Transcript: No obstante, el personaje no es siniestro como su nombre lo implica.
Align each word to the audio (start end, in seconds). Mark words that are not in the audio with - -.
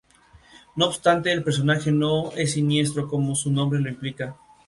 No 0.77 0.87
obstante, 0.87 1.31
el 1.31 1.43
personaje 1.43 1.91
no 1.91 2.31
es 2.31 2.53
siniestro 2.53 3.07
como 3.07 3.35
su 3.35 3.51
nombre 3.51 3.79
lo 3.79 3.89
implica. 3.89 4.35